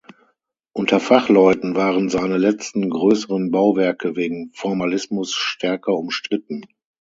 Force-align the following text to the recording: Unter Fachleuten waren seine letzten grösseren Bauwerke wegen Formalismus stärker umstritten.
Unter 0.73 0.99
Fachleuten 0.99 1.75
waren 1.75 2.09
seine 2.09 2.39
letzten 2.39 2.89
grösseren 2.89 3.51
Bauwerke 3.51 4.15
wegen 4.15 4.51
Formalismus 4.55 5.31
stärker 5.35 5.93
umstritten. 5.93 6.65